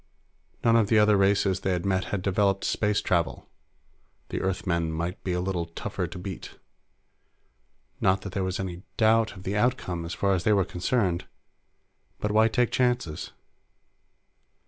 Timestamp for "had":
1.73-1.85, 2.05-2.23